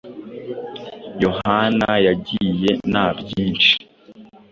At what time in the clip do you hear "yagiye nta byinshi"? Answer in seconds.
2.07-3.73